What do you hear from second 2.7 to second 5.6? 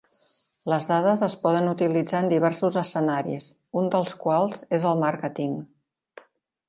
escenaris, un dels quals és el màrqueting.